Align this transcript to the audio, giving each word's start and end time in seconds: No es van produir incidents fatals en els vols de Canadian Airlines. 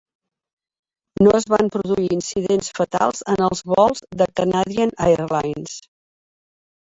No 1.25 1.33
es 1.39 1.43
van 1.53 1.67
produir 1.75 2.07
incidents 2.15 2.71
fatals 2.79 3.21
en 3.33 3.43
els 3.49 3.61
vols 3.73 4.03
de 4.23 4.27
Canadian 4.41 4.95
Airlines. 5.09 5.77